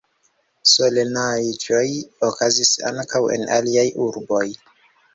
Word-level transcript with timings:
Solenaĵoj 0.71 1.83
okazis 2.31 2.75
ankaŭ 2.93 3.25
en 3.39 3.49
aliaj 3.61 3.89
urboj. 4.11 4.45